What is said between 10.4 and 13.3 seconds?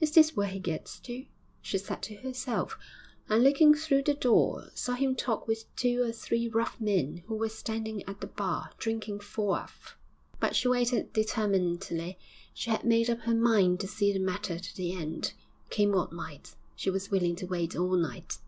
But she waited determinedly. She had made up